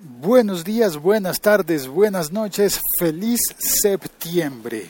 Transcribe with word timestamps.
Buenos 0.00 0.62
días, 0.62 0.96
buenas 0.96 1.40
tardes, 1.40 1.88
buenas 1.88 2.30
noches, 2.30 2.80
feliz 3.00 3.40
septiembre. 3.58 4.88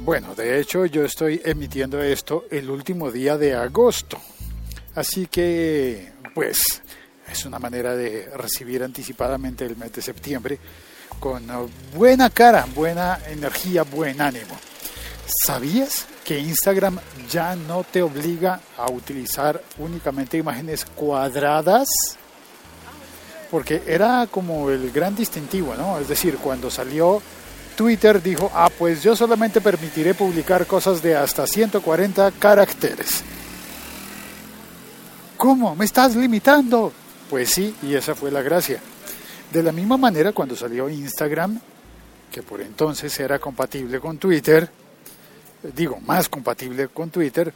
Bueno, 0.00 0.34
de 0.34 0.60
hecho 0.60 0.86
yo 0.86 1.04
estoy 1.04 1.42
emitiendo 1.44 2.02
esto 2.02 2.46
el 2.50 2.70
último 2.70 3.10
día 3.10 3.36
de 3.36 3.54
agosto, 3.54 4.18
así 4.94 5.26
que 5.26 6.10
pues 6.34 6.56
es 7.30 7.44
una 7.44 7.58
manera 7.58 7.94
de 7.94 8.30
recibir 8.34 8.82
anticipadamente 8.82 9.66
el 9.66 9.76
mes 9.76 9.92
de 9.92 10.00
septiembre 10.00 10.58
con 11.20 11.44
buena 11.94 12.30
cara, 12.30 12.66
buena 12.74 13.18
energía, 13.28 13.82
buen 13.82 14.22
ánimo. 14.22 14.56
¿Sabías 15.46 16.06
que 16.24 16.38
Instagram 16.38 16.98
ya 17.30 17.56
no 17.56 17.84
te 17.84 18.02
obliga 18.02 18.60
a 18.76 18.90
utilizar 18.90 19.62
únicamente 19.78 20.36
imágenes 20.36 20.84
cuadradas? 20.84 21.88
Porque 23.50 23.82
era 23.86 24.26
como 24.30 24.70
el 24.70 24.90
gran 24.90 25.14
distintivo, 25.14 25.74
¿no? 25.74 25.98
Es 25.98 26.08
decir, 26.08 26.38
cuando 26.38 26.70
salió 26.70 27.20
Twitter 27.76 28.22
dijo, 28.22 28.50
ah, 28.54 28.70
pues 28.76 29.02
yo 29.02 29.16
solamente 29.16 29.60
permitiré 29.60 30.14
publicar 30.14 30.66
cosas 30.66 31.02
de 31.02 31.16
hasta 31.16 31.46
140 31.46 32.30
caracteres. 32.32 33.24
¿Cómo? 35.36 35.74
¿Me 35.74 35.84
estás 35.84 36.14
limitando? 36.14 36.92
Pues 37.28 37.50
sí, 37.50 37.74
y 37.82 37.94
esa 37.94 38.14
fue 38.14 38.30
la 38.30 38.42
gracia. 38.42 38.80
De 39.52 39.62
la 39.62 39.72
misma 39.72 39.96
manera, 39.96 40.32
cuando 40.32 40.54
salió 40.54 40.88
Instagram, 40.88 41.60
que 42.30 42.42
por 42.42 42.60
entonces 42.60 43.18
era 43.18 43.38
compatible 43.38 44.00
con 44.00 44.18
Twitter, 44.18 44.70
digo, 45.74 46.00
más 46.00 46.28
compatible 46.28 46.88
con 46.88 47.10
Twitter, 47.10 47.52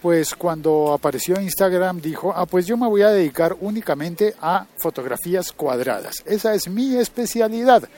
pues 0.00 0.34
cuando 0.34 0.92
apareció 0.92 1.40
Instagram 1.40 2.00
dijo, 2.00 2.32
ah, 2.34 2.46
pues 2.46 2.66
yo 2.66 2.76
me 2.76 2.88
voy 2.88 3.02
a 3.02 3.10
dedicar 3.10 3.56
únicamente 3.60 4.34
a 4.40 4.66
fotografías 4.78 5.52
cuadradas. 5.52 6.22
Esa 6.26 6.54
es 6.54 6.68
mi 6.68 6.96
especialidad 6.96 7.88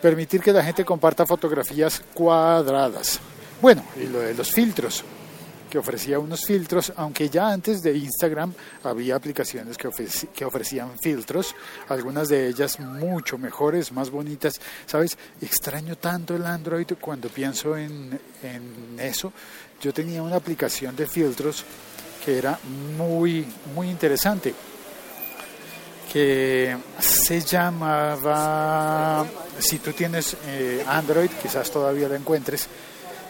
permitir 0.00 0.40
que 0.40 0.52
la 0.52 0.64
gente 0.64 0.84
comparta 0.84 1.26
fotografías 1.26 2.02
cuadradas. 2.14 3.20
Bueno, 3.62 3.84
y 3.96 4.06
lo 4.06 4.20
de 4.20 4.34
los 4.34 4.50
filtros, 4.50 5.04
que 5.70 5.78
ofrecía 5.78 6.18
unos 6.18 6.44
filtros, 6.44 6.92
aunque 6.96 7.30
ya 7.30 7.48
antes 7.48 7.80
de 7.80 7.96
Instagram 7.96 8.52
había 8.82 9.16
aplicaciones 9.16 9.78
que, 9.78 9.88
que 10.34 10.44
ofrecían 10.44 10.98
filtros, 10.98 11.54
algunas 11.88 12.28
de 12.28 12.48
ellas 12.48 12.78
mucho 12.80 13.38
mejores, 13.38 13.92
más 13.92 14.10
bonitas. 14.10 14.60
¿Sabes? 14.84 15.16
Extraño 15.40 15.96
tanto 15.96 16.34
el 16.34 16.44
Android 16.44 16.86
cuando 17.00 17.28
pienso 17.28 17.76
en, 17.76 18.20
en 18.42 18.98
eso. 18.98 19.32
Yo 19.80 19.94
tenía 19.94 20.22
una 20.22 20.36
aplicación 20.36 20.94
de 20.96 21.06
filtros 21.06 21.64
que 22.24 22.36
era 22.36 22.58
muy, 22.98 23.46
muy 23.74 23.88
interesante 23.88 24.54
que 26.12 26.76
se 26.98 27.40
llamaba, 27.40 29.24
si 29.60 29.78
tú 29.78 29.92
tienes 29.92 30.36
eh, 30.46 30.84
Android, 30.86 31.30
quizás 31.40 31.70
todavía 31.70 32.08
lo 32.08 32.16
encuentres, 32.16 32.66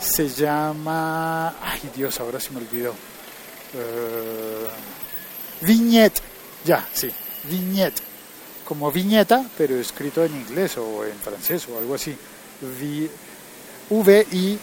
se 0.00 0.28
llama, 0.28 1.54
ay 1.62 1.90
Dios, 1.94 2.18
ahora 2.20 2.40
se 2.40 2.50
me 2.50 2.58
olvidó, 2.58 2.92
uh, 2.92 4.66
ya, 6.64 6.86
sí, 6.92 7.10
Vignette, 7.44 8.02
como 8.64 8.90
viñeta, 8.90 9.44
pero 9.56 9.76
escrito 9.76 10.24
en 10.24 10.34
inglés 10.34 10.76
o 10.78 11.04
en 11.04 11.14
francés 11.14 11.66
o 11.68 11.78
algo 11.78 11.94
así, 11.94 12.16
V-I-G-N-I 13.90 14.60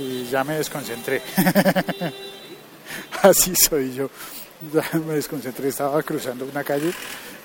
y 0.00 0.24
ya 0.30 0.42
me 0.44 0.54
desconcentré. 0.54 1.22
Así 3.22 3.54
soy 3.54 3.94
yo. 3.94 4.10
Ya 4.72 4.98
me 4.98 5.14
desconcentré, 5.14 5.68
estaba 5.68 6.02
cruzando 6.02 6.44
una 6.44 6.64
calle 6.64 6.92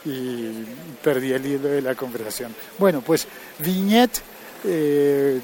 y 0.05 0.65
perdí 1.03 1.33
el 1.33 1.45
hilo 1.45 1.67
de 1.67 1.81
la 1.81 1.95
conversación. 1.95 2.55
Bueno, 2.77 3.01
pues 3.01 3.27
viñet, 3.59 4.21
eh, 4.63 5.41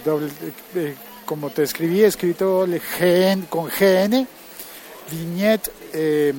eh, 0.75 0.95
como 1.25 1.49
te 1.49 1.63
escribí, 1.63 2.03
escrito 2.03 2.66
con 3.49 3.67
GN, 3.67 4.27
viñet 5.11 5.72
eh, 5.94 6.33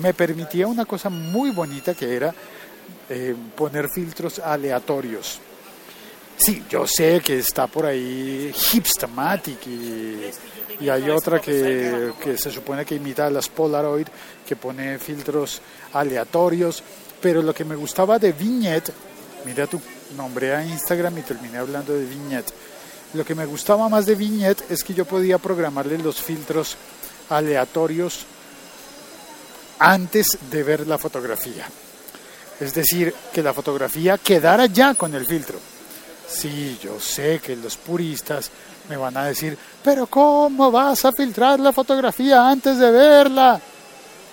me 0.00 0.14
permitía 0.14 0.66
una 0.66 0.84
cosa 0.84 1.08
muy 1.08 1.50
bonita 1.50 1.94
que 1.94 2.14
era 2.14 2.34
poner 3.56 3.90
filtros 3.90 4.38
aleatorios. 4.38 5.38
Sí, 6.36 6.64
yo 6.68 6.86
sé 6.86 7.20
que 7.20 7.38
está 7.38 7.66
por 7.66 7.84
ahí 7.84 8.50
Hipstamatic 8.72 9.66
y, 9.66 10.30
y 10.80 10.88
hay 10.88 11.10
otra 11.10 11.38
que, 11.38 12.12
que, 12.22 12.38
se 12.38 12.50
supone 12.50 12.84
que 12.84 12.94
imita 12.94 13.26
a 13.26 13.30
las 13.30 13.48
Polaroid, 13.48 14.06
que 14.46 14.56
pone 14.56 14.98
filtros 14.98 15.60
aleatorios, 15.92 16.82
pero 17.22 17.40
lo 17.40 17.54
que 17.54 17.64
me 17.64 17.76
gustaba 17.76 18.18
de 18.18 18.32
Vignette, 18.32 18.92
mira 19.46 19.66
tu 19.66 19.80
nombre 20.16 20.54
a 20.54 20.64
Instagram 20.64 21.18
y 21.18 21.22
terminé 21.22 21.58
hablando 21.58 21.94
de 21.94 22.04
Vignette, 22.04 22.52
lo 23.14 23.24
que 23.24 23.34
me 23.34 23.46
gustaba 23.46 23.88
más 23.88 24.04
de 24.04 24.14
Vignette 24.14 24.70
es 24.70 24.84
que 24.84 24.92
yo 24.92 25.04
podía 25.04 25.38
programarle 25.38 25.98
los 25.98 26.20
filtros 26.20 26.76
aleatorios 27.30 28.26
antes 29.78 30.38
de 30.50 30.62
ver 30.62 30.86
la 30.86 30.98
fotografía. 30.98 31.66
Es 32.60 32.74
decir, 32.74 33.14
que 33.32 33.42
la 33.42 33.54
fotografía 33.54 34.18
quedara 34.18 34.66
ya 34.66 34.94
con 34.94 35.14
el 35.14 35.26
filtro 35.26 35.58
Sí, 36.32 36.78
yo 36.82 36.98
sé 36.98 37.40
que 37.40 37.54
los 37.56 37.76
puristas 37.76 38.50
me 38.88 38.96
van 38.96 39.16
a 39.16 39.26
decir, 39.26 39.56
pero 39.84 40.06
¿cómo 40.06 40.70
vas 40.70 41.04
a 41.04 41.12
filtrar 41.12 41.60
la 41.60 41.72
fotografía 41.72 42.48
antes 42.48 42.78
de 42.78 42.90
verla? 42.90 43.60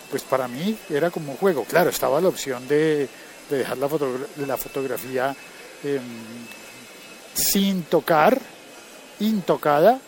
Pues 0.10 0.24
para 0.24 0.48
mí 0.48 0.78
era 0.90 1.12
como 1.12 1.32
un 1.32 1.38
juego. 1.38 1.66
Claro, 1.66 1.90
estaba 1.90 2.20
la 2.20 2.30
opción 2.30 2.68
de, 2.68 3.08
dejar 3.50 3.78
la, 3.78 3.90
la 4.46 4.58
fotografía 4.58 5.36
em, 5.84 6.02
sin 7.34 7.84
tocar, 7.84 8.40
intocada, 9.20 10.00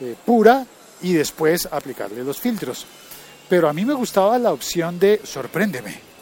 eh, 0.00 0.14
pura, 0.24 0.66
y 1.02 1.12
después 1.12 1.68
aplicarle 1.70 2.24
los 2.24 2.40
filtros. 2.40 2.86
Pero 3.48 3.68
a 3.68 3.72
mí 3.72 3.84
me 3.84 3.94
gustaba 3.94 4.38
la 4.38 4.52
opción 4.52 4.98
de 4.98 5.20
sorpréndeme 5.22 6.14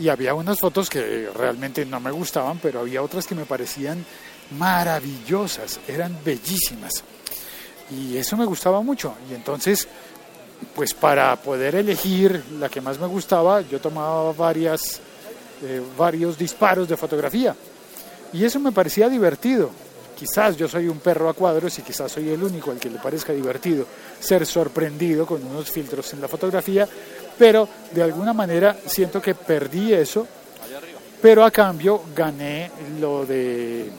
y 0.00 0.08
había 0.08 0.34
unas 0.34 0.60
fotos 0.60 0.88
que 0.88 1.28
realmente 1.34 1.84
no 1.84 1.98
me 1.98 2.10
gustaban, 2.10 2.58
pero 2.62 2.80
había 2.80 3.02
otras 3.02 3.26
que 3.26 3.34
me 3.34 3.44
parecían 3.44 4.04
maravillosas, 4.56 5.80
eran 5.88 6.16
bellísimas. 6.24 7.02
Y 7.90 8.16
eso 8.16 8.36
me 8.36 8.44
gustaba 8.44 8.80
mucho. 8.80 9.14
Y 9.30 9.34
entonces, 9.34 9.88
pues 10.74 10.94
para 10.94 11.34
poder 11.36 11.74
elegir 11.74 12.42
la 12.58 12.68
que 12.68 12.80
más 12.80 12.98
me 12.98 13.06
gustaba, 13.06 13.60
yo 13.62 13.80
tomaba 13.80 14.32
varias, 14.32 15.00
eh, 15.62 15.82
varios 15.96 16.38
disparos 16.38 16.88
de 16.88 16.96
fotografía. 16.96 17.54
Y 18.32 18.44
eso 18.44 18.60
me 18.60 18.72
parecía 18.72 19.08
divertido. 19.08 19.70
Quizás 20.16 20.56
yo 20.56 20.66
soy 20.66 20.88
un 20.88 20.98
perro 20.98 21.28
a 21.28 21.34
cuadros 21.34 21.78
y 21.78 21.82
quizás 21.82 22.10
soy 22.10 22.28
el 22.30 22.42
único 22.42 22.72
al 22.72 22.78
que 22.78 22.90
le 22.90 22.98
parezca 22.98 23.32
divertido 23.32 23.86
ser 24.18 24.44
sorprendido 24.44 25.24
con 25.24 25.44
unos 25.44 25.70
filtros 25.70 26.12
en 26.12 26.20
la 26.20 26.26
fotografía, 26.26 26.88
pero 27.38 27.68
de 27.92 28.02
alguna 28.02 28.32
manera 28.32 28.76
siento 28.84 29.22
que 29.22 29.36
perdí 29.36 29.92
eso, 29.92 30.26
pero 31.22 31.44
a 31.44 31.50
cambio 31.50 32.02
gané 32.14 32.70
lo 33.00 33.24
de... 33.24 33.90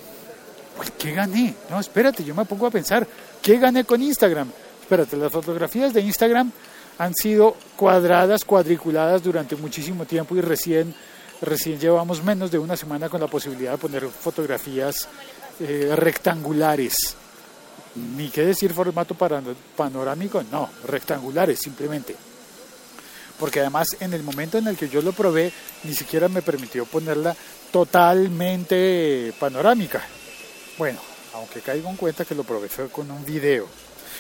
¿Qué 0.98 1.14
gané? 1.14 1.56
No, 1.70 1.80
espérate, 1.80 2.24
yo 2.24 2.36
me 2.36 2.46
pongo 2.46 2.68
a 2.68 2.72
pensar, 2.72 3.08
¿qué 3.42 3.58
gané 3.58 3.86
con 3.86 4.02
Instagram? 4.02 4.50
Espérate, 4.90 5.18
las 5.18 5.32
fotografías 5.32 5.94
de 5.94 6.02
Instagram 6.02 6.52
han 6.98 7.14
sido 7.14 7.56
cuadradas, 7.76 8.44
cuadriculadas 8.44 9.22
durante 9.22 9.56
muchísimo 9.56 10.04
tiempo 10.06 10.36
y 10.36 10.42
recién, 10.42 10.96
recién 11.44 11.80
llevamos 11.80 12.24
menos 12.24 12.50
de 12.50 12.58
una 12.58 12.76
semana 12.76 13.08
con 13.08 13.22
la 13.22 13.28
posibilidad 13.28 13.74
de 13.74 13.78
poner 13.78 14.08
fotografías 14.08 15.08
eh, 15.60 15.94
rectangulares. 15.96 16.96
Ni 18.18 18.30
qué 18.30 18.44
decir 18.44 18.74
formato 18.74 19.14
panorámico, 19.78 20.42
no, 20.52 20.68
rectangulares 20.88 21.60
simplemente 21.60 22.16
porque 23.40 23.60
además 23.60 23.90
en 24.00 24.16
el 24.16 24.24
momento 24.24 24.58
en 24.58 24.68
el 24.68 24.76
que 24.76 24.90
yo 24.90 25.04
lo 25.04 25.14
probé 25.14 25.54
ni 25.84 25.94
siquiera 25.94 26.28
me 26.28 26.42
permitió 26.42 26.86
ponerla 26.86 27.36
totalmente 27.72 29.34
panorámica. 29.40 30.04
Bueno, 30.80 31.00
aunque 31.36 31.62
caigo 31.62 31.90
en 31.90 31.96
cuenta 31.96 32.26
que 32.26 32.34
lo 32.34 32.44
probé 32.44 32.70
fue 32.70 32.90
con 32.90 33.10
un 33.12 33.24
video. 33.24 33.68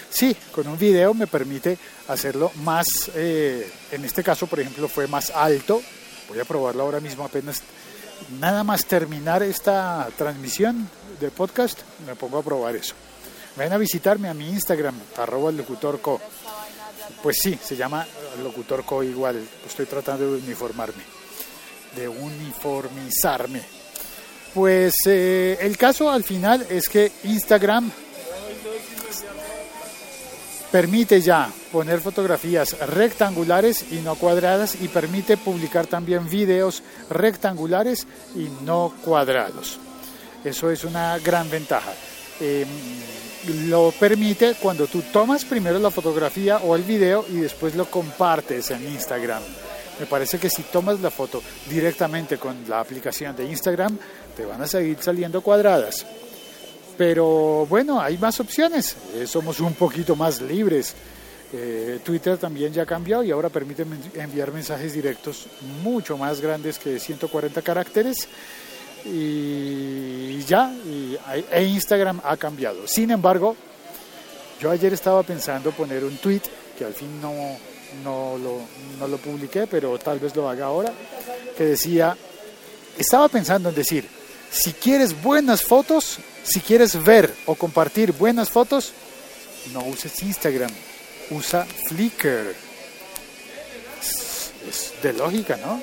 Sí, 0.09 0.35
con 0.51 0.67
un 0.67 0.77
video 0.77 1.13
me 1.13 1.27
permite 1.27 1.77
hacerlo 2.07 2.51
más, 2.63 2.85
eh, 3.15 3.71
en 3.91 4.06
este 4.06 4.23
caso 4.23 4.47
por 4.47 4.59
ejemplo 4.59 4.88
fue 4.88 5.07
más 5.07 5.29
alto, 5.29 5.81
voy 6.27 6.39
a 6.39 6.45
probarlo 6.45 6.83
ahora 6.83 7.00
mismo 7.00 7.23
apenas, 7.23 7.61
nada 8.39 8.63
más 8.63 8.85
terminar 8.85 9.44
esta 9.44 10.07
transmisión 10.17 10.89
de 11.19 11.29
podcast, 11.31 11.79
me 12.07 12.15
pongo 12.15 12.39
a 12.39 12.44
probar 12.44 12.75
eso. 12.75 12.95
Ven 13.56 13.73
a 13.73 13.77
visitarme 13.77 14.29
a 14.29 14.33
mi 14.33 14.47
Instagram, 14.50 14.95
arroba 15.17 15.51
locutorco. 15.51 16.21
Pues 17.21 17.38
sí, 17.41 17.59
se 17.61 17.75
llama 17.75 18.06
Locutor 18.41 18.85
Co 18.85 19.03
igual. 19.03 19.44
Estoy 19.67 19.85
tratando 19.85 20.31
de 20.31 20.41
uniformarme, 20.41 21.03
de 21.95 22.07
uniformizarme. 22.07 23.61
Pues 24.53 24.94
eh, 25.07 25.57
el 25.59 25.77
caso 25.77 26.09
al 26.09 26.23
final 26.23 26.65
es 26.69 26.88
que 26.88 27.11
Instagram 27.25 27.91
permite 30.71 31.21
ya 31.21 31.50
poner 31.71 32.00
fotografías 32.00 32.77
rectangulares 32.88 33.86
y 33.92 33.95
no 33.98 34.16
cuadradas 34.16 34.75
y 34.81 34.88
permite 34.88 35.38
publicar 35.38 35.88
también 35.88 36.30
videos 36.30 36.83
rectangulares 37.10 38.07
y 38.36 38.50
no 38.63 38.94
cuadrados. 39.04 39.80
Eso 40.44 40.69
es 40.71 40.83
una 40.83 41.18
gran 41.19 41.50
ventaja. 41.50 41.92
Em, 42.39 42.68
lo 43.68 43.92
permite 43.92 44.56
cuando 44.56 44.88
tú 44.88 45.01
tomas 45.13 45.45
primero 45.45 45.80
la 45.80 45.92
fotografía 45.92 46.57
o 46.57 46.75
el 46.75 46.83
video 46.83 47.25
y 47.30 47.38
después 47.38 47.75
lo 47.75 47.86
compartes 47.89 48.71
en 48.71 48.88
Instagram. 48.88 49.42
Me 50.00 50.06
parece 50.06 50.39
que 50.39 50.50
si 50.50 50.63
tomas 50.63 51.00
la 51.01 51.10
foto 51.10 51.42
directamente 51.69 52.38
con 52.38 52.56
la 52.69 52.80
aplicación 52.80 53.36
de 53.36 53.45
Instagram, 53.45 53.98
te 54.36 54.45
van 54.45 54.62
a 54.62 54.68
seguir 54.68 54.98
saliendo 55.01 55.42
cuadradas. 55.42 56.06
Pero 56.99 57.65
bueno, 57.69 58.01
hay 58.01 58.17
más 58.17 58.41
opciones. 58.41 58.93
Eh, 59.15 59.25
somos 59.25 59.61
un 59.61 59.73
poquito 59.73 60.17
más 60.17 60.41
libres. 60.41 60.93
Eh, 61.53 62.01
Twitter 62.03 62.37
también 62.37 62.73
ya 62.73 62.85
cambió 62.85 63.23
y 63.23 63.31
ahora 63.31 63.47
permite 63.47 63.85
enviar 64.15 64.51
mensajes 64.51 64.91
directos 64.91 65.47
mucho 65.81 66.17
más 66.17 66.41
grandes 66.41 66.77
que 66.77 66.99
140 66.99 67.61
caracteres 67.61 68.27
y 69.05 70.43
ya, 70.43 70.75
e 71.49 71.63
Instagram 71.63 72.19
ha 72.21 72.35
cambiado. 72.35 72.85
Sin 72.85 73.11
embargo, 73.11 73.55
yo 74.59 74.69
ayer 74.69 74.91
estaba 74.91 75.23
pensando 75.23 75.71
poner 75.71 76.03
un 76.03 76.17
tweet, 76.17 76.41
que 76.77 76.83
al 76.83 76.93
fin 76.93 77.21
no, 77.21 77.33
no, 78.03 78.37
lo, 78.37 78.59
no 78.99 79.07
lo 79.07 79.17
publiqué, 79.19 79.67
pero 79.67 79.97
tal 79.99 80.19
vez 80.19 80.35
lo 80.35 80.49
haga 80.49 80.65
ahora, 80.65 80.91
que 81.57 81.63
decía, 81.63 82.17
estaba 82.97 83.29
pensando 83.29 83.69
en 83.69 83.75
decir, 83.75 84.19
si 84.51 84.73
quieres 84.73 85.21
buenas 85.21 85.63
fotos, 85.63 86.19
si 86.43 86.59
quieres 86.59 87.03
ver 87.03 87.33
o 87.45 87.55
compartir 87.55 88.11
buenas 88.11 88.49
fotos, 88.49 88.93
no 89.73 89.83
uses 89.85 90.21
Instagram, 90.21 90.71
usa 91.31 91.65
Flickr. 91.87 92.55
es 94.67 94.93
de 95.01 95.13
lógica, 95.13 95.57
¿no? 95.57 95.81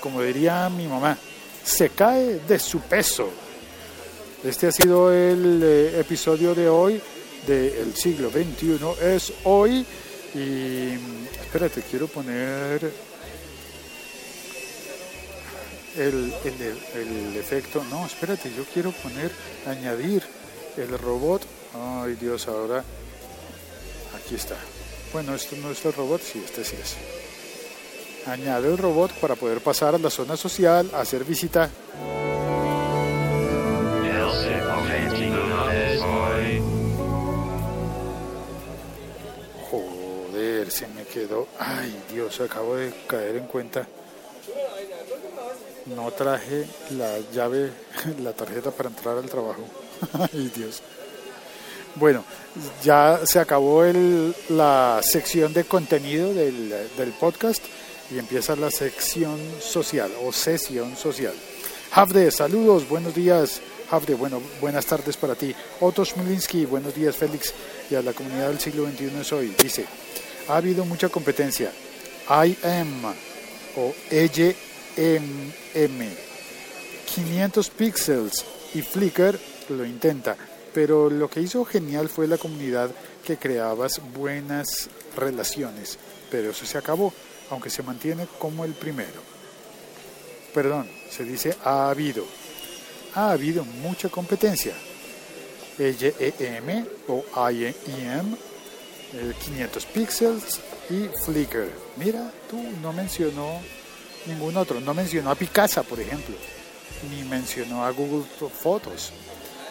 Como 0.00 0.22
diría 0.22 0.68
mi 0.68 0.86
mamá 0.86 1.18
se 1.68 1.90
cae 1.90 2.40
de 2.48 2.58
su 2.58 2.80
peso. 2.80 3.28
Este 4.42 4.68
ha 4.68 4.72
sido 4.72 5.12
el 5.12 5.60
eh, 5.62 6.00
episodio 6.00 6.54
de 6.54 6.68
hoy 6.68 7.00
del 7.46 7.94
siglo 7.94 8.30
XXI. 8.30 8.78
Es 9.02 9.32
hoy 9.44 9.84
y 10.34 10.92
espérate, 11.40 11.82
quiero 11.82 12.06
poner 12.06 12.90
el, 15.98 16.32
el, 16.94 17.36
efecto. 17.36 17.84
No, 17.90 18.06
espérate, 18.06 18.52
yo 18.54 18.64
quiero 18.72 18.92
poner, 18.92 19.30
añadir 19.66 20.22
el 20.76 20.98
robot. 20.98 21.42
Ay 21.74 22.14
Dios, 22.14 22.48
ahora 22.48 22.82
aquí 24.16 24.36
está. 24.36 24.56
Bueno, 25.12 25.34
esto 25.34 25.56
no 25.56 25.70
es 25.70 25.84
el 25.84 25.92
robot, 25.92 26.20
sí, 26.20 26.42
este 26.44 26.64
sí 26.64 26.76
es. 26.80 26.96
Añade 28.26 28.68
el 28.68 28.78
robot 28.78 29.12
para 29.20 29.36
poder 29.36 29.60
pasar 29.60 29.94
a 29.94 29.98
la 29.98 30.10
zona 30.10 30.36
social, 30.36 30.90
hacer 30.94 31.24
visita. 31.24 31.70
Joder, 39.70 40.70
se 40.70 40.86
me 40.88 41.04
quedó. 41.04 41.48
Ay, 41.58 42.02
Dios, 42.12 42.40
acabo 42.40 42.76
de 42.76 42.92
caer 43.06 43.36
en 43.36 43.46
cuenta. 43.46 43.86
No 45.86 46.10
traje 46.10 46.66
la 46.90 47.18
llave, 47.32 47.70
la 48.22 48.32
tarjeta 48.32 48.70
para 48.70 48.90
entrar 48.90 49.16
al 49.18 49.28
trabajo. 49.28 49.64
Ay, 50.32 50.52
Dios. 50.54 50.82
Bueno, 51.94 52.24
ya 52.84 53.20
se 53.24 53.38
acabó 53.40 53.82
la 54.50 55.00
sección 55.02 55.52
de 55.52 55.64
contenido 55.64 56.32
del, 56.32 56.72
del 56.96 57.12
podcast 57.12 57.64
y 58.10 58.18
empieza 58.18 58.54
la 58.54 58.70
sección 58.70 59.38
social 59.60 60.10
o 60.24 60.32
sesión 60.32 60.96
social. 60.96 61.34
Havde, 61.92 62.30
saludos, 62.30 62.88
buenos 62.88 63.14
días. 63.14 63.60
Havde, 63.90 64.14
bueno, 64.14 64.40
buenas 64.60 64.86
tardes 64.86 65.16
para 65.16 65.34
ti. 65.34 65.54
Otto 65.80 66.04
Smilinski, 66.04 66.66
buenos 66.66 66.94
días 66.94 67.16
Félix 67.16 67.52
y 67.90 67.94
a 67.94 68.02
la 68.02 68.12
comunidad 68.12 68.48
del 68.48 68.60
siglo 68.60 68.86
XXI 68.86 69.20
es 69.20 69.32
hoy. 69.32 69.54
Dice, 69.60 69.84
ha 70.48 70.56
habido 70.56 70.84
mucha 70.84 71.08
competencia. 71.08 71.72
IM 72.28 73.04
o 73.76 73.94
EYM, 74.98 76.10
500 77.14 77.70
píxeles 77.70 78.44
y 78.74 78.82
Flickr 78.82 79.38
lo 79.68 79.84
intenta, 79.84 80.36
pero 80.74 81.08
lo 81.08 81.30
que 81.30 81.40
hizo 81.40 81.64
genial 81.64 82.08
fue 82.08 82.26
la 82.26 82.36
comunidad 82.36 82.90
que 83.24 83.36
creabas 83.36 84.00
buenas 84.12 84.90
relaciones, 85.16 85.98
pero 86.30 86.50
eso 86.50 86.66
se 86.66 86.78
acabó 86.78 87.12
aunque 87.50 87.70
se 87.70 87.82
mantiene 87.82 88.26
como 88.38 88.64
el 88.64 88.72
primero. 88.72 89.22
Perdón, 90.52 90.90
se 91.10 91.24
dice 91.24 91.56
ha 91.64 91.90
habido. 91.90 92.24
Ha 93.14 93.30
habido 93.30 93.64
mucha 93.64 94.08
competencia. 94.08 94.74
EYEM 95.78 96.86
o 97.06 97.24
IEM, 97.50 98.36
500 99.44 99.86
píxeles 99.86 100.60
y 100.90 101.08
Flickr. 101.24 101.70
Mira, 101.96 102.32
tú 102.50 102.60
no 102.82 102.92
mencionó 102.92 103.60
ningún 104.28 104.56
otro. 104.56 104.80
No 104.80 104.94
mencionó 104.94 105.30
a 105.30 105.34
Picasa, 105.34 105.82
por 105.82 105.98
ejemplo, 106.00 106.34
ni 107.10 107.22
mencionó 107.24 107.84
a 107.84 107.90
Google 107.90 108.24
Fotos. 108.62 109.12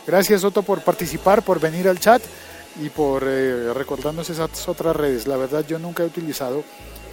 Gracias, 0.05 0.43
Otto, 0.43 0.63
por 0.63 0.81
participar, 0.81 1.43
por 1.43 1.59
venir 1.59 1.87
al 1.87 1.99
chat 1.99 2.21
y 2.81 2.89
por 2.89 3.23
eh, 3.25 3.73
recordarnos 3.73 4.29
esas 4.29 4.67
otras 4.67 4.95
redes. 4.95 5.27
La 5.27 5.37
verdad, 5.37 5.65
yo 5.67 5.79
nunca 5.79 6.03
he 6.03 6.05
utilizado 6.05 6.63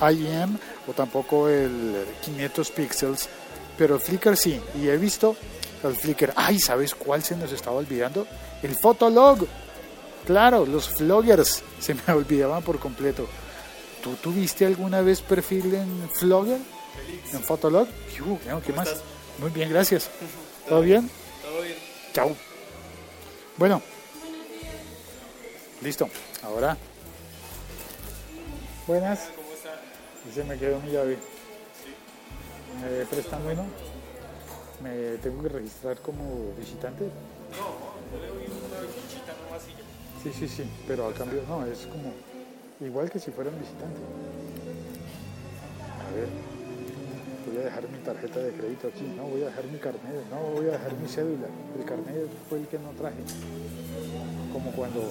IM 0.00 0.58
o 0.86 0.92
tampoco 0.92 1.48
el 1.48 2.04
500 2.24 2.70
píxeles, 2.70 3.28
pero 3.76 3.98
Flickr 3.98 4.36
sí. 4.36 4.60
Y 4.80 4.88
he 4.88 4.96
visto 4.96 5.36
el 5.82 5.96
Flickr. 5.96 6.32
Ay, 6.36 6.58
¿sabes 6.58 6.94
cuál 6.94 7.22
se 7.22 7.36
nos 7.36 7.52
estaba 7.52 7.76
olvidando? 7.76 8.26
El 8.62 8.76
Fotolog. 8.76 9.46
Claro, 10.26 10.64
los 10.64 10.96
vloggers 10.98 11.62
se 11.80 11.94
me 11.94 12.02
olvidaban 12.12 12.62
por 12.62 12.78
completo. 12.78 13.26
¿Tú 14.02 14.14
tuviste 14.16 14.66
alguna 14.66 15.00
vez 15.00 15.20
perfil 15.20 15.74
en 15.74 16.10
Flogger? 16.14 16.58
¿En 17.32 17.42
Fotolog? 17.42 17.88
¿Qué 18.64 18.72
más? 18.72 19.02
Muy 19.38 19.50
bien, 19.50 19.70
gracias. 19.70 20.10
¿Todo 20.68 20.80
bien? 20.80 21.10
Todo 21.42 21.62
bien. 21.62 21.76
Chao. 22.12 22.36
Bueno, 23.56 23.82
listo. 25.82 26.08
Ahora. 26.42 26.76
Buenas. 28.86 29.28
Y 30.28 30.34
se 30.34 30.44
me 30.44 30.58
quedó 30.58 30.80
mi 30.80 30.92
llave. 30.92 31.18
¿Me 32.80 33.06
prestan 33.06 33.42
bueno? 33.44 33.64
¿Me 34.82 35.18
tengo 35.18 35.42
que 35.42 35.48
registrar 35.48 35.98
como 35.98 36.52
visitante? 36.58 37.04
No, 37.04 38.10
yo 38.12 38.20
le 38.20 38.28
doy 38.28 38.44
una 38.46 38.80
fichita 38.92 39.32
nomás 39.44 39.62
y 39.68 39.72
ya. 39.72 39.84
Sí, 40.22 40.32
sí, 40.38 40.48
sí, 40.48 40.64
pero 40.86 41.08
a 41.08 41.14
cambio, 41.14 41.42
no, 41.48 41.64
es 41.66 41.86
como 41.86 42.12
igual 42.80 43.10
que 43.10 43.18
si 43.18 43.30
fuera 43.30 43.50
un 43.50 43.60
visitante. 43.60 44.00
A 46.00 46.14
ver, 46.16 46.28
voy 47.54 47.62
a 47.62 47.64
dejar 47.66 47.88
mi 47.88 47.98
tarjeta 47.98 48.40
de 48.40 48.52
crédito 48.52 48.88
aquí, 48.88 49.04
no, 49.16 49.24
voy 49.24 49.42
a 49.42 49.46
dejar 49.46 49.64
mi 49.66 49.78
carnet, 49.78 50.02
no, 50.30 50.40
voy 50.54 50.68
a 50.68 50.72
dejar 50.72 50.94
mi 50.94 51.08
cédula. 51.08 51.46
El 51.78 51.84
carnet 51.84 52.28
fue 52.48 52.58
el 52.58 52.66
que 52.66 52.78
no 52.78 52.90
traje. 52.90 53.22
Como 54.52 54.72
cuando... 54.72 55.08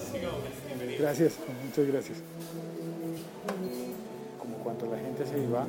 Gracias, 0.98 1.38
muchas 1.64 1.86
gracias 1.86 2.18
cuando 4.64 4.86
la 4.86 4.96
gente 4.96 5.26
se 5.26 5.38
iba 5.38 5.60
a, 5.60 5.66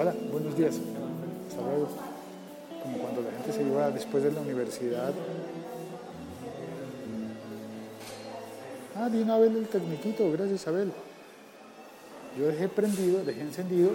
hola, 0.00 0.14
buenos 0.32 0.56
días, 0.56 0.76
hasta 1.48 1.62
luego. 1.62 1.88
Como 2.82 2.98
cuando 2.98 3.22
la 3.22 3.30
gente 3.32 3.52
se 3.52 3.62
iba 3.62 3.90
después 3.90 4.22
de 4.24 4.32
la 4.32 4.40
universidad. 4.40 5.12
Ah, 8.96 9.08
vino 9.10 9.34
Abel 9.34 9.56
el 9.56 9.68
tecniquito, 9.68 10.32
gracias 10.32 10.66
Abel. 10.66 10.92
Yo 12.38 12.46
dejé 12.46 12.68
prendido, 12.68 13.24
dejé 13.24 13.40
encendido. 13.40 13.90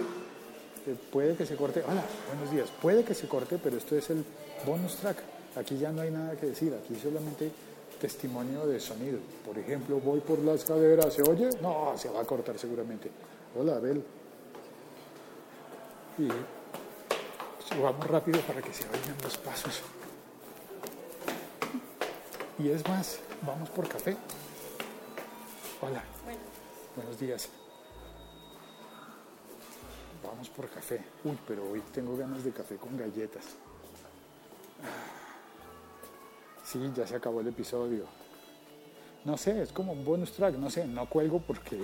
Eh, 0.86 0.94
puede 1.10 1.34
que 1.34 1.46
se 1.46 1.56
corte. 1.56 1.82
Hola, 1.88 2.04
buenos 2.28 2.50
días. 2.52 2.68
Puede 2.82 3.02
que 3.02 3.14
se 3.14 3.26
corte, 3.26 3.58
pero 3.62 3.78
esto 3.78 3.96
es 3.96 4.10
el 4.10 4.22
bonus 4.66 4.96
track. 4.96 5.16
Aquí 5.56 5.78
ya 5.78 5.90
no 5.90 6.02
hay 6.02 6.10
nada 6.10 6.36
que 6.36 6.46
decir. 6.46 6.74
Aquí 6.74 6.94
solamente 7.00 7.50
testimonio 7.98 8.66
de 8.66 8.78
sonido. 8.80 9.18
Por 9.46 9.56
ejemplo, 9.56 9.98
voy 9.98 10.20
por 10.20 10.38
la 10.40 10.54
escalera, 10.54 11.10
¿se 11.10 11.22
oye? 11.22 11.48
No, 11.62 11.94
se 11.96 12.10
va 12.10 12.20
a 12.20 12.24
cortar 12.24 12.58
seguramente. 12.58 13.10
Hola, 13.58 13.76
Abel. 13.76 14.04
Y 16.18 16.28
subamos 17.66 18.06
rápido 18.06 18.40
para 18.42 18.60
que 18.60 18.74
se 18.74 18.84
oigan 18.84 19.16
los 19.22 19.38
pasos. 19.38 19.80
Y 22.58 22.68
es 22.68 22.86
más, 22.86 23.20
vamos 23.40 23.70
por 23.70 23.88
café. 23.88 24.14
Hola. 25.80 26.04
Buenos 26.94 27.18
días. 27.18 27.48
Vamos 30.26 30.48
por 30.48 30.68
café. 30.68 31.00
Uy, 31.24 31.38
pero 31.46 31.70
hoy 31.70 31.82
tengo 31.92 32.16
ganas 32.16 32.44
de 32.44 32.50
café 32.50 32.76
con 32.76 32.96
galletas. 32.96 33.44
Sí, 36.62 36.92
ya 36.94 37.06
se 37.06 37.16
acabó 37.16 37.40
el 37.40 37.48
episodio. 37.48 38.04
No 39.24 39.36
sé, 39.36 39.62
es 39.62 39.72
como 39.72 39.92
un 39.92 40.04
bonus 40.04 40.32
track, 40.32 40.56
no 40.56 40.68
sé, 40.68 40.86
no 40.86 41.08
cuelgo 41.08 41.40
porque 41.40 41.78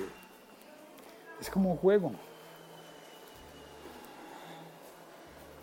es 1.40 1.50
como 1.50 1.70
un 1.72 1.76
juego. 1.76 2.12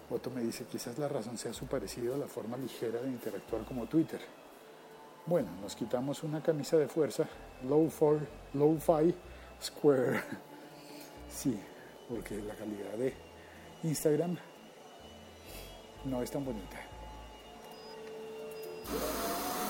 Otto 0.09 0.31
me 0.31 0.41
dice, 0.41 0.65
quizás 0.65 0.97
la 0.97 1.07
razón 1.07 1.37
sea 1.37 1.53
su 1.53 1.65
parecido 1.65 2.15
a 2.15 2.17
la 2.17 2.27
forma 2.27 2.57
ligera 2.57 3.01
de 3.01 3.09
interactuar 3.09 3.65
como 3.65 3.85
Twitter. 3.85 4.21
Bueno, 5.25 5.49
nos 5.61 5.75
quitamos 5.75 6.23
una 6.23 6.41
camisa 6.41 6.77
de 6.77 6.87
fuerza, 6.87 7.27
low, 7.67 7.89
for, 7.89 8.19
low 8.53 8.77
fi 8.79 9.13
square. 9.61 10.21
Sí, 11.29 11.59
porque 12.09 12.35
la 12.41 12.53
calidad 12.55 12.93
de 12.97 13.13
Instagram 13.83 14.37
no 16.05 16.21
es 16.21 16.31
tan 16.31 16.45
bonita. 16.45 16.77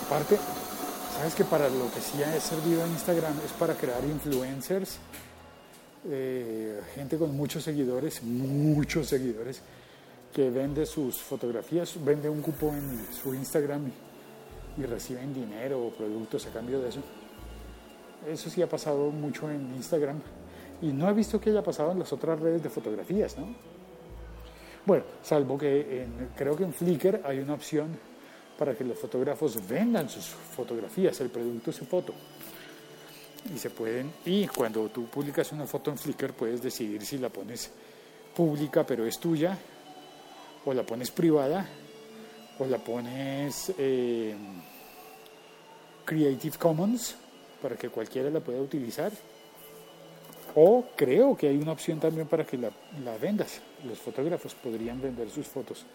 Aparte, 0.05 0.37
sabes 1.17 1.35
que 1.35 1.43
para 1.43 1.69
lo 1.69 1.91
que 1.91 2.01
sí 2.01 2.21
ha 2.23 2.39
servido 2.39 2.85
Instagram 2.87 3.33
es 3.45 3.51
para 3.53 3.73
crear 3.73 4.03
influencers, 4.03 4.99
eh, 6.05 6.81
gente 6.95 7.17
con 7.17 7.35
muchos 7.35 7.63
seguidores, 7.63 8.23
muchos 8.23 9.07
seguidores, 9.07 9.61
que 10.33 10.49
vende 10.49 10.85
sus 10.85 11.17
fotografías, 11.17 11.93
vende 12.03 12.29
un 12.29 12.41
cupo 12.41 12.69
en 12.69 13.07
su 13.11 13.33
Instagram 13.33 13.91
y 14.77 14.83
reciben 14.83 15.33
dinero 15.33 15.83
o 15.83 15.89
productos 15.89 16.45
a 16.45 16.51
cambio 16.51 16.79
de 16.79 16.89
eso. 16.89 16.99
Eso 18.27 18.49
sí 18.49 18.61
ha 18.61 18.69
pasado 18.69 19.09
mucho 19.09 19.49
en 19.49 19.73
Instagram 19.75 20.21
y 20.81 20.87
no 20.87 21.09
he 21.09 21.13
visto 21.13 21.39
que 21.39 21.49
haya 21.49 21.63
pasado 21.63 21.91
en 21.91 21.99
las 21.99 22.11
otras 22.13 22.39
redes 22.39 22.61
de 22.63 22.69
fotografías, 22.69 23.37
¿no? 23.37 23.47
Bueno, 24.85 25.03
salvo 25.21 25.57
que 25.57 26.03
en- 26.03 26.29
creo 26.35 26.55
que 26.55 26.63
en 26.63 26.73
Flickr 26.73 27.21
hay 27.25 27.39
una 27.39 27.53
opción 27.55 27.97
para 28.57 28.73
que 28.75 28.83
los 28.83 28.97
fotógrafos 28.97 29.67
vendan 29.67 30.09
sus 30.09 30.25
fotografías, 30.25 31.19
el 31.21 31.29
producto 31.29 31.71
su 31.71 31.85
foto. 31.85 32.13
Y 33.53 33.57
se 33.57 33.69
pueden, 33.69 34.11
y 34.25 34.47
cuando 34.47 34.87
tú 34.89 35.05
publicas 35.07 35.51
una 35.51 35.65
foto 35.67 35.91
en 35.91 35.97
Flickr 35.97 36.33
puedes 36.33 36.61
decidir 36.61 37.05
si 37.05 37.17
la 37.17 37.29
pones 37.29 37.71
pública 38.35 38.85
pero 38.85 39.05
es 39.05 39.19
tuya, 39.19 39.57
o 40.65 40.73
la 40.73 40.83
pones 40.83 41.11
privada, 41.11 41.67
o 42.59 42.65
la 42.65 42.77
pones 42.77 43.71
eh, 43.77 44.35
Creative 46.05 46.57
Commons 46.57 47.15
para 47.61 47.75
que 47.75 47.89
cualquiera 47.89 48.29
la 48.29 48.39
pueda 48.39 48.61
utilizar. 48.61 49.11
O 50.59 50.85
creo 50.95 51.37
que 51.37 51.47
hay 51.47 51.57
una 51.57 51.73
opción 51.73 51.99
también 51.99 52.25
para 52.27 52.43
que 52.43 52.57
la, 52.57 52.71
vendas. 53.21 53.61
Los 53.85 53.99
fotógrafos 53.99 54.55
podrían 54.55 54.99
vender 54.99 55.29
sus 55.29 55.45
fotos. 55.45 55.85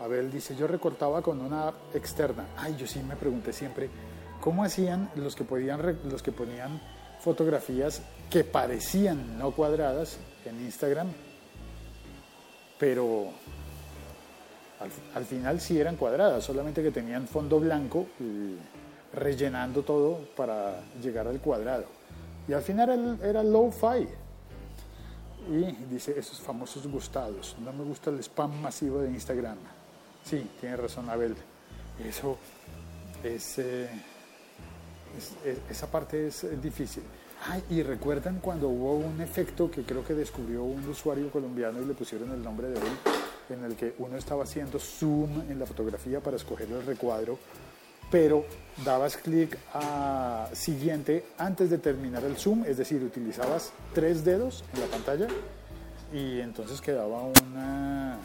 Abel 0.00 0.32
dice, 0.32 0.56
yo 0.56 0.66
recortaba 0.66 1.20
con 1.20 1.42
una 1.42 1.68
app 1.68 1.94
externa. 1.94 2.46
Ay, 2.56 2.74
yo 2.78 2.86
sí 2.86 3.00
me 3.00 3.16
pregunté 3.16 3.52
siempre, 3.52 3.90
¿cómo 4.40 4.64
hacían 4.64 5.10
los 5.16 5.36
que, 5.36 5.44
podían, 5.44 5.78
los 6.08 6.22
que 6.22 6.32
ponían 6.32 6.80
fotografías 7.20 8.00
que 8.30 8.42
parecían 8.42 9.38
no 9.38 9.50
cuadradas 9.50 10.16
en 10.46 10.58
Instagram? 10.62 11.08
Pero 12.78 13.26
al, 14.80 14.90
al 15.14 15.24
final 15.26 15.60
sí 15.60 15.78
eran 15.78 15.96
cuadradas, 15.96 16.42
solamente 16.42 16.82
que 16.82 16.90
tenían 16.90 17.28
fondo 17.28 17.60
blanco 17.60 18.06
y 18.18 18.56
rellenando 19.14 19.82
todo 19.82 20.18
para 20.36 20.80
llegar 21.02 21.26
al 21.28 21.40
cuadrado. 21.40 21.84
Y 22.48 22.52
al 22.52 22.62
final 22.62 23.16
era, 23.20 23.28
era 23.30 23.42
low-fi. 23.42 24.06
Y 25.50 25.72
dice 25.92 26.18
esos 26.18 26.40
famosos 26.40 26.86
gustados. 26.86 27.56
No 27.62 27.72
me 27.72 27.84
gusta 27.84 28.10
el 28.10 28.18
spam 28.20 28.60
masivo 28.60 29.00
de 29.00 29.10
Instagram. 29.10 29.56
Sí, 30.24 30.48
tiene 30.60 30.76
razón 30.76 31.08
Abel. 31.10 31.36
Eso 32.02 32.38
es, 33.22 33.58
eh, 33.58 33.88
es- 35.16 35.32
es- 35.44 35.58
esa 35.70 35.86
parte 35.90 36.26
es 36.28 36.46
difícil. 36.62 37.02
Ay, 37.46 37.62
y 37.68 37.82
recuerdan 37.82 38.40
cuando 38.40 38.68
hubo 38.68 38.94
un 38.94 39.20
efecto 39.20 39.70
que 39.70 39.82
creo 39.82 40.02
que 40.02 40.14
descubrió 40.14 40.62
un 40.64 40.88
usuario 40.88 41.30
colombiano 41.30 41.82
y 41.82 41.84
le 41.84 41.92
pusieron 41.92 42.30
el 42.30 42.42
nombre 42.42 42.68
de 42.68 42.76
él, 42.78 42.84
en 43.50 43.64
el 43.64 43.76
que 43.76 43.94
uno 43.98 44.16
estaba 44.16 44.44
haciendo 44.44 44.78
zoom 44.78 45.42
en 45.50 45.58
la 45.58 45.66
fotografía 45.66 46.20
para 46.20 46.36
escoger 46.36 46.70
el 46.72 46.86
recuadro, 46.86 47.38
pero 48.10 48.44
dabas 48.84 49.16
clic 49.16 49.56
a 49.72 50.48
siguiente 50.52 51.24
antes 51.38 51.70
de 51.70 51.78
terminar 51.78 52.24
el 52.24 52.36
zoom, 52.36 52.64
es 52.64 52.76
decir, 52.76 53.02
utilizabas 53.02 53.72
tres 53.92 54.24
dedos 54.24 54.64
en 54.74 54.80
la 54.80 54.86
pantalla 54.86 55.28
y 56.12 56.40
entonces 56.40 56.80
quedaba 56.80 57.22
una 57.22 58.18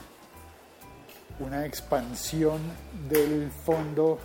una 1.39 1.65
expansión 1.65 2.59
del 3.09 3.50
fondo 3.50 4.19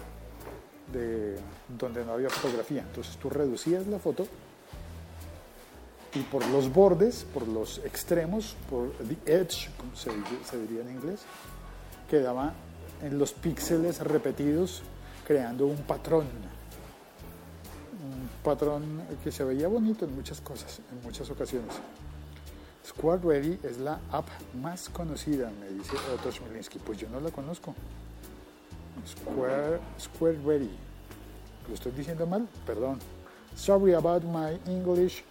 de 0.93 1.37
donde 1.69 2.05
no 2.05 2.13
había 2.13 2.29
fotografía. 2.29 2.83
Entonces 2.83 3.17
tú 3.17 3.31
reducías 3.31 3.87
la 3.87 3.99
foto 3.99 4.27
y 6.15 6.21
por 6.21 6.47
los 6.47 6.73
bordes, 6.73 7.25
por 7.33 7.47
los 7.49 7.79
extremos, 7.85 8.57
por 8.69 8.93
the 8.93 9.17
edge, 9.33 9.71
como 9.77 9.95
se, 9.97 10.11
se 10.49 10.61
diría 10.61 10.83
en 10.83 10.91
inglés, 10.91 11.21
quedaba 12.09 12.53
en 13.03 13.19
los 13.19 13.33
píxeles 13.33 14.01
repetidos 14.01 14.83
creando 15.27 15.67
un 15.67 15.79
patrón. 15.79 16.27
Un 18.03 18.29
patrón 18.43 19.03
que 19.23 19.33
se 19.33 19.45
veía 19.45 19.69
bonito 19.69 20.05
en 20.05 20.15
muchas 20.15 20.41
cosas, 20.41 20.81
en 20.91 21.03
muchas 21.03 21.31
ocasiones. 21.31 21.75
Square 22.87 23.23
Ready 23.25 23.59
es 23.63 23.79
la 23.79 23.99
app 24.13 24.29
más 24.61 24.91
conocida, 24.91 25.51
me 25.59 25.69
dice 25.69 25.97
Otto 26.15 26.31
Smolinski. 26.31 26.79
Pues 26.79 26.99
yo 26.99 27.09
no 27.09 27.21
la 27.21 27.31
conozco. 27.31 27.75
Square, 29.07 29.81
Square 29.99 30.39
Ready. 30.45 30.71
¿Lo 31.69 31.75
estoy 31.75 31.93
diciendo 31.93 32.27
mal? 32.27 32.47
Perdón. 32.67 32.99
Sorry 33.57 33.95
about 33.95 34.23
my 34.25 34.61
English. 34.71 35.25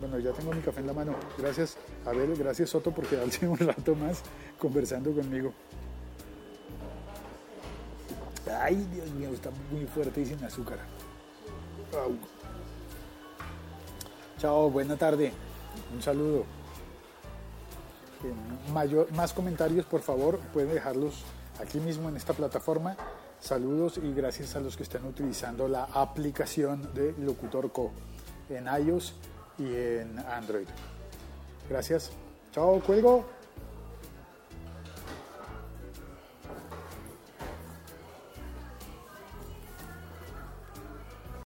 Bueno, 0.00 0.18
ya 0.18 0.32
tengo 0.32 0.52
mi 0.52 0.62
café 0.62 0.80
en 0.80 0.86
la 0.86 0.94
mano. 0.94 1.14
Gracias, 1.36 1.76
Abel. 2.06 2.34
Gracias, 2.36 2.70
Soto, 2.70 2.90
por 2.90 3.06
quedarse 3.06 3.46
un 3.46 3.58
rato 3.58 3.94
más 3.94 4.22
conversando 4.58 5.12
conmigo. 5.12 5.52
Ay, 8.60 8.76
Dios 8.92 9.10
mío, 9.12 9.30
está 9.32 9.50
muy 9.70 9.86
fuerte 9.86 10.20
y 10.20 10.26
sin 10.26 10.44
azúcar. 10.44 10.78
Chao, 14.38 14.70
buena 14.70 14.96
tarde. 14.96 15.32
Un 15.94 16.02
saludo. 16.02 16.40
Eh, 18.24 18.70
mayor- 18.72 19.10
más 19.12 19.32
comentarios, 19.32 19.86
por 19.86 20.02
favor, 20.02 20.38
pueden 20.52 20.72
dejarlos 20.74 21.24
aquí 21.60 21.80
mismo 21.80 22.08
en 22.08 22.16
esta 22.16 22.32
plataforma. 22.34 22.96
Saludos 23.40 23.98
y 24.02 24.12
gracias 24.12 24.56
a 24.56 24.60
los 24.60 24.76
que 24.76 24.82
están 24.82 25.06
utilizando 25.06 25.66
la 25.68 25.84
aplicación 25.84 26.92
de 26.94 27.14
Locutor 27.18 27.72
Co 27.72 27.90
en 28.50 28.66
iOS 28.66 29.14
y 29.58 29.64
en 29.74 30.18
Android. 30.18 30.66
Gracias. 31.68 32.10
Chao, 32.52 32.80
cuelgo. 32.80 33.24